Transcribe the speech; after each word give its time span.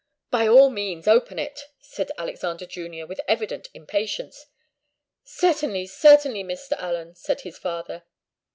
"By 0.31 0.47
all 0.47 0.71
means 0.71 1.07
open 1.07 1.37
it," 1.37 1.67
said 1.79 2.09
Alexander 2.17 2.65
Junior, 2.65 3.05
with 3.05 3.21
evident 3.27 3.67
impatience. 3.75 4.47
"Certainly, 5.23 5.85
certainly, 5.85 6.43
Mr. 6.43 6.71
Allen," 6.79 7.13
said 7.13 7.41
his 7.41 7.59
father. 7.59 8.01